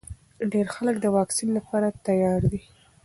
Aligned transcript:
ډېر 0.51 0.65
خلک 0.75 0.95
د 0.99 1.05
واکسین 1.15 1.49
لپاره 1.57 1.87
تیار 2.05 2.41
دي. 2.51 2.61